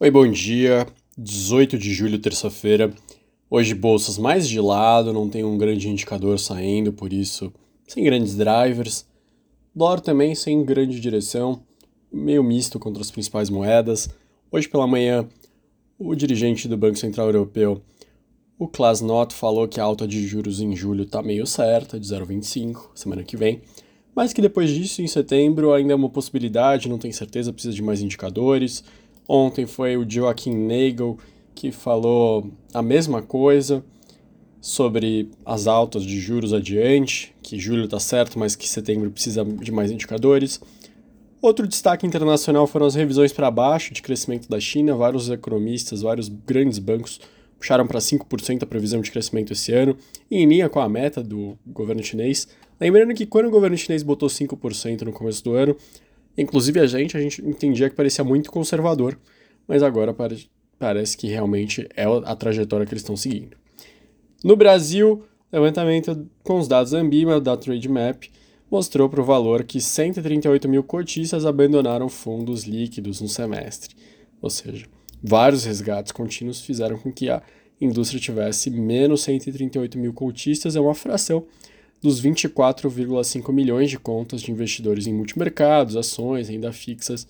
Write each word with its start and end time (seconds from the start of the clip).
Oi, 0.00 0.10
bom 0.10 0.26
dia. 0.26 0.88
18 1.16 1.78
de 1.78 1.94
julho, 1.94 2.18
terça-feira. 2.18 2.92
Hoje 3.48 3.76
bolsas 3.76 4.18
mais 4.18 4.48
de 4.48 4.58
lado, 4.60 5.12
não 5.12 5.28
tem 5.28 5.44
um 5.44 5.56
grande 5.56 5.88
indicador 5.88 6.36
saindo, 6.40 6.92
por 6.92 7.12
isso 7.12 7.52
sem 7.86 8.02
grandes 8.02 8.34
drivers. 8.34 9.06
Dólar 9.72 10.00
também 10.00 10.34
sem 10.34 10.64
grande 10.64 10.98
direção, 10.98 11.62
meio 12.12 12.42
misto 12.42 12.76
contra 12.80 13.00
as 13.02 13.10
principais 13.12 13.48
moedas. 13.48 14.08
Hoje 14.50 14.68
pela 14.68 14.84
manhã, 14.84 15.28
o 15.96 16.12
dirigente 16.16 16.66
do 16.66 16.76
Banco 16.76 16.98
Central 16.98 17.28
Europeu, 17.28 17.80
o 18.58 18.66
Klaas 18.66 19.00
Not, 19.00 19.32
falou 19.32 19.68
que 19.68 19.78
a 19.78 19.84
alta 19.84 20.08
de 20.08 20.26
juros 20.26 20.60
em 20.60 20.74
julho 20.74 21.04
está 21.04 21.22
meio 21.22 21.46
certa, 21.46 22.00
de 22.00 22.06
0,25 22.08 22.88
semana 22.96 23.22
que 23.22 23.36
vem, 23.36 23.62
mas 24.12 24.32
que 24.32 24.42
depois 24.42 24.70
disso, 24.70 25.02
em 25.02 25.06
setembro, 25.06 25.72
ainda 25.72 25.92
é 25.92 25.96
uma 25.96 26.10
possibilidade, 26.10 26.88
não 26.88 26.98
tem 26.98 27.12
certeza, 27.12 27.52
precisa 27.52 27.72
de 27.72 27.82
mais 27.82 28.02
indicadores. 28.02 28.82
Ontem 29.28 29.66
foi 29.66 29.96
o 29.96 30.08
Joaquim 30.08 30.54
Nagel 30.54 31.18
que 31.54 31.70
falou 31.70 32.50
a 32.72 32.82
mesma 32.82 33.22
coisa 33.22 33.84
sobre 34.60 35.30
as 35.44 35.66
altas 35.66 36.02
de 36.02 36.18
juros 36.18 36.52
adiante, 36.52 37.34
que 37.42 37.58
julho 37.58 37.84
está 37.84 38.00
certo, 38.00 38.38
mas 38.38 38.56
que 38.56 38.68
setembro 38.68 39.10
precisa 39.10 39.44
de 39.44 39.70
mais 39.70 39.90
indicadores. 39.90 40.60
Outro 41.40 41.68
destaque 41.68 42.06
internacional 42.06 42.66
foram 42.66 42.86
as 42.86 42.94
revisões 42.94 43.32
para 43.32 43.50
baixo 43.50 43.92
de 43.92 44.00
crescimento 44.00 44.48
da 44.48 44.58
China. 44.58 44.96
Vários 44.96 45.28
economistas, 45.28 46.00
vários 46.00 46.28
grandes 46.28 46.78
bancos 46.78 47.20
puxaram 47.58 47.86
para 47.86 47.98
5% 47.98 48.62
a 48.62 48.66
previsão 48.66 49.00
de 49.00 49.10
crescimento 49.10 49.52
esse 49.52 49.72
ano, 49.72 49.96
em 50.30 50.46
linha 50.46 50.68
com 50.68 50.80
a 50.80 50.88
meta 50.88 51.22
do 51.22 51.58
governo 51.66 52.02
chinês. 52.02 52.48
Lembrando 52.80 53.14
que 53.14 53.26
quando 53.26 53.46
o 53.46 53.50
governo 53.50 53.76
chinês 53.76 54.02
botou 54.02 54.28
5% 54.28 55.02
no 55.02 55.12
começo 55.12 55.44
do 55.44 55.52
ano, 55.52 55.76
Inclusive 56.36 56.80
a 56.80 56.86
gente, 56.86 57.16
a 57.16 57.20
gente 57.20 57.44
entendia 57.44 57.88
que 57.88 57.96
parecia 57.96 58.24
muito 58.24 58.50
conservador, 58.50 59.18
mas 59.66 59.82
agora 59.82 60.12
pare 60.12 60.48
parece 60.78 61.16
que 61.16 61.28
realmente 61.28 61.88
é 61.96 62.04
a 62.04 62.36
trajetória 62.36 62.84
que 62.84 62.92
eles 62.92 63.02
estão 63.02 63.16
seguindo. 63.16 63.56
No 64.42 64.56
Brasil, 64.56 65.22
levantamento 65.52 66.28
com 66.42 66.58
os 66.58 66.68
dados 66.68 66.90
da 66.90 66.98
Ambima, 66.98 67.40
da 67.40 67.56
Trademap, 67.56 68.24
mostrou 68.70 69.08
para 69.08 69.20
o 69.20 69.24
valor 69.24 69.62
que 69.64 69.80
138 69.80 70.68
mil 70.68 70.82
cotistas 70.82 71.46
abandonaram 71.46 72.08
fundos 72.08 72.64
líquidos 72.64 73.20
no 73.20 73.28
semestre. 73.28 73.94
Ou 74.42 74.50
seja, 74.50 74.86
vários 75.22 75.64
resgates 75.64 76.12
contínuos 76.12 76.60
fizeram 76.60 76.98
com 76.98 77.12
que 77.12 77.30
a 77.30 77.40
indústria 77.80 78.20
tivesse 78.20 78.68
menos 78.68 79.22
138 79.22 79.96
mil 79.96 80.12
cotistas, 80.12 80.76
é 80.76 80.80
uma 80.80 80.94
fração 80.94 81.46
dos 82.04 82.20
24,5 82.20 83.50
milhões 83.50 83.88
de 83.88 83.98
contas 83.98 84.42
de 84.42 84.52
investidores 84.52 85.06
em 85.06 85.14
multimercados, 85.14 85.96
ações, 85.96 86.50
renda 86.50 86.70
fixas 86.70 87.26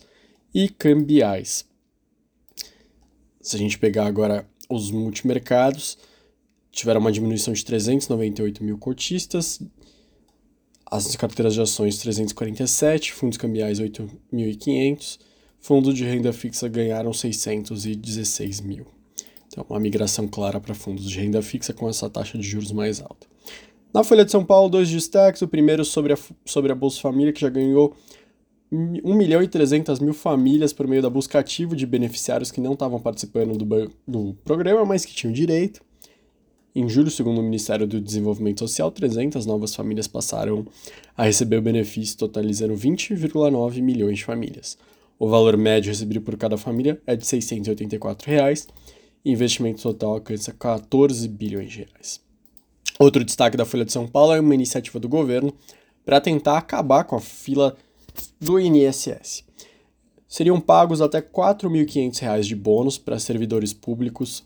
e 0.53 0.69
cambiais. 0.69 1.65
Se 3.41 3.55
a 3.55 3.59
gente 3.61 3.79
pegar 3.79 4.05
agora 4.05 4.45
os 4.69 4.91
multimercados, 4.91 5.97
tiveram 6.73 7.01
uma 7.01 7.13
diminuição 7.13 7.55
de 7.55 7.65
398 7.65 8.65
mil 8.65 8.77
cotistas, 8.77 9.61
as 10.87 11.15
carteiras 11.15 11.55
de 11.55 11.61
ações 11.61 11.99
347, 11.99 13.13
fundos 13.13 13.39
cambiais 13.39 13.79
8.500, 13.79 15.21
fundos 15.61 15.95
de 15.95 16.05
renda 16.05 16.33
fixa 16.33 16.67
ganharam 16.67 17.13
616 17.13 18.61
mil. 18.61 18.89
Então, 19.47 19.65
uma 19.71 19.79
migração 19.79 20.27
clara 20.27 20.59
para 20.59 20.75
fundos 20.75 21.09
de 21.09 21.21
renda 21.21 21.41
fixa 21.43 21.73
com 21.73 21.89
essa 21.89 22.11
taxa 22.11 22.37
de 22.37 22.43
juros 22.43 22.73
mais 22.73 23.01
alta. 23.01 23.34
Na 23.95 24.03
Folha 24.03 24.25
de 24.25 24.33
São 24.33 24.45
Paulo, 24.45 24.69
dois 24.69 24.91
destaques. 24.91 25.41
O 25.41 25.47
primeiro 25.47 25.85
sobre 25.85 26.13
a, 26.13 26.19
sobre 26.45 26.73
a 26.73 26.75
Bolsa 26.75 27.01
Família, 27.01 27.33
que 27.33 27.41
já 27.41 27.49
ganhou 27.49 27.95
1 28.73 29.15
milhão 29.15 29.41
e 29.41 29.47
300 29.47 30.01
mil 30.01 30.13
famílias 30.13 30.73
por 30.73 30.89
meio 30.89 31.01
da 31.01 31.09
busca 31.09 31.39
ativa 31.39 31.77
de 31.77 31.87
beneficiários 31.87 32.51
que 32.51 32.61
não 32.61 32.73
estavam 32.73 32.99
participando 32.99 33.57
do, 33.57 33.91
do 34.05 34.35
programa, 34.45 34.85
mas 34.85 35.05
que 35.05 35.15
tinham 35.15 35.33
direito. 35.33 35.81
Em 36.75 36.89
julho, 36.89 37.09
segundo 37.09 37.39
o 37.39 37.43
Ministério 37.45 37.87
do 37.87 38.01
Desenvolvimento 38.01 38.59
Social, 38.59 38.91
300 38.91 39.47
novas 39.47 39.73
famílias 39.77 40.09
passaram 40.09 40.67
a 41.17 41.23
receber 41.23 41.59
o 41.59 41.63
benefício, 41.63 42.19
totalizando 42.19 42.75
20,9 42.75 43.81
milhões 43.81 44.19
de 44.19 44.25
famílias. 44.25 44.77
O 45.17 45.29
valor 45.29 45.57
médio 45.57 45.91
recebido 45.91 46.21
por 46.21 46.37
cada 46.37 46.57
família 46.57 47.01
é 47.07 47.15
de 47.15 47.25
684 47.25 48.29
reais, 48.29 48.67
investimento 49.25 49.81
total 49.81 50.15
alcança 50.15 50.53
14 50.53 51.29
bilhões 51.29 51.71
de 51.71 51.79
reais. 51.85 52.24
Outro 52.99 53.25
destaque 53.25 53.57
da 53.57 53.65
Folha 53.65 53.85
de 53.85 53.93
São 53.93 54.07
Paulo 54.07 54.33
é 54.33 54.41
uma 54.41 54.55
iniciativa 54.55 55.01
do 55.01 55.09
governo 55.09 55.53
para 56.05 56.21
tentar 56.21 56.59
acabar 56.59 57.05
com 57.05 57.17
a 57.17 57.21
fila 57.21 57.77
do 58.41 58.61
INSS. 58.61 59.45
Seriam 60.29 60.61
pagos 60.61 61.01
até 61.01 61.19
R$ 61.19 61.27
4.500 61.33 62.43
de 62.43 62.55
bônus 62.55 62.99
para 62.99 63.19
servidores 63.19 63.73
públicos. 63.73 64.45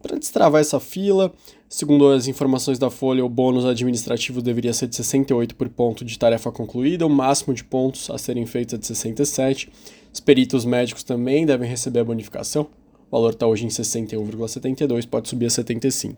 Para 0.00 0.18
destravar 0.18 0.60
essa 0.60 0.78
fila, 0.78 1.32
segundo 1.68 2.08
as 2.08 2.28
informações 2.28 2.78
da 2.78 2.90
Folha, 2.90 3.24
o 3.24 3.28
bônus 3.28 3.64
administrativo 3.64 4.40
deveria 4.40 4.72
ser 4.72 4.86
de 4.86 4.94
68 4.94 5.56
por 5.56 5.68
ponto 5.68 6.04
de 6.04 6.16
tarefa 6.16 6.52
concluída, 6.52 7.06
o 7.06 7.10
máximo 7.10 7.52
de 7.52 7.64
pontos 7.64 8.10
a 8.10 8.18
serem 8.18 8.46
feitos 8.46 8.74
é 8.74 8.78
de 8.78 8.86
67. 8.86 9.68
Os 10.12 10.20
peritos 10.20 10.64
médicos 10.64 11.02
também 11.02 11.44
devem 11.44 11.68
receber 11.68 12.00
a 12.00 12.04
bonificação. 12.04 12.68
O 13.08 13.16
valor 13.16 13.32
está 13.32 13.46
hoje 13.46 13.64
em 13.64 13.68
61,72, 13.68 15.08
pode 15.08 15.28
subir 15.28 15.46
a 15.46 15.50
75. 15.50 16.16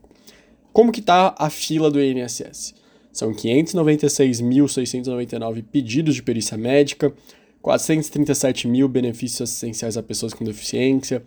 Como 0.79 0.93
que 0.93 1.01
está 1.01 1.35
a 1.37 1.51
fila 1.51 1.91
do 1.91 2.01
INSS? 2.01 2.73
São 3.13 3.33
596.699 3.33 5.65
pedidos 5.65 6.15
de 6.15 6.23
perícia 6.23 6.57
médica, 6.57 7.13
437 7.61 8.69
mil 8.69 8.89
benefícios 8.89 9.41
assistenciais 9.41 9.97
a 9.97 10.05
pessoas 10.05 10.33
com 10.33 10.45
deficiência, 10.45 11.25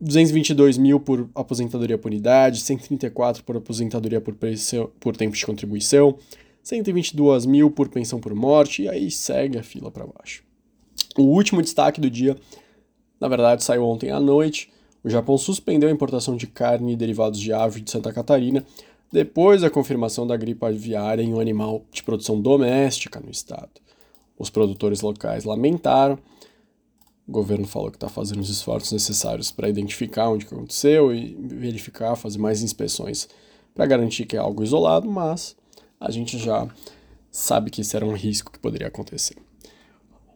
222 0.00 0.78
mil 0.78 0.98
por 0.98 1.30
aposentadoria 1.32 1.96
por 1.96 2.08
unidade, 2.08 2.58
134 2.58 3.44
por 3.44 3.56
aposentadoria 3.56 4.20
por, 4.20 4.36
por 4.98 5.16
tempo 5.16 5.36
de 5.36 5.46
contribuição, 5.46 6.18
122 6.64 7.46
mil 7.46 7.70
por 7.70 7.88
pensão 7.88 8.18
por 8.18 8.34
morte, 8.34 8.82
e 8.82 8.88
aí 8.88 9.12
segue 9.12 9.58
a 9.58 9.62
fila 9.62 9.92
para 9.92 10.08
baixo. 10.08 10.42
O 11.16 11.22
último 11.22 11.62
destaque 11.62 12.00
do 12.00 12.10
dia, 12.10 12.36
na 13.20 13.28
verdade, 13.28 13.62
saiu 13.62 13.84
ontem 13.84 14.10
à 14.10 14.18
noite, 14.18 14.72
o 15.04 15.10
Japão 15.10 15.36
suspendeu 15.36 15.88
a 15.88 15.92
importação 15.92 16.36
de 16.36 16.46
carne 16.46 16.92
e 16.92 16.96
derivados 16.96 17.40
de 17.40 17.52
ave 17.52 17.80
de 17.80 17.90
Santa 17.90 18.12
Catarina 18.12 18.64
depois 19.10 19.60
da 19.60 19.70
confirmação 19.70 20.26
da 20.26 20.36
gripe 20.36 20.64
aviária 20.64 21.22
em 21.22 21.34
um 21.34 21.40
animal 21.40 21.84
de 21.92 22.02
produção 22.02 22.40
doméstica 22.40 23.20
no 23.20 23.30
estado. 23.30 23.70
Os 24.38 24.48
produtores 24.48 25.02
locais 25.02 25.44
lamentaram. 25.44 26.18
O 27.28 27.32
governo 27.32 27.66
falou 27.66 27.90
que 27.90 27.96
está 27.96 28.08
fazendo 28.08 28.40
os 28.40 28.48
esforços 28.48 28.92
necessários 28.92 29.50
para 29.50 29.68
identificar 29.68 30.30
onde 30.30 30.46
aconteceu 30.46 31.14
e 31.14 31.36
verificar, 31.40 32.16
fazer 32.16 32.38
mais 32.38 32.62
inspeções 32.62 33.28
para 33.74 33.86
garantir 33.86 34.24
que 34.24 34.36
é 34.36 34.38
algo 34.38 34.62
isolado, 34.62 35.10
mas 35.10 35.56
a 36.00 36.10
gente 36.10 36.38
já 36.38 36.66
sabe 37.30 37.70
que 37.70 37.80
isso 37.80 37.96
era 37.96 38.04
um 38.04 38.14
risco 38.14 38.50
que 38.50 38.58
poderia 38.58 38.88
acontecer. 38.88 39.36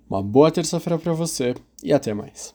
Uma 0.09 0.23
boa 0.23 0.51
terça-feira 0.51 0.99
para 0.99 1.13
você 1.13 1.55
e 1.83 1.93
até 1.93 2.15
mais. 2.15 2.55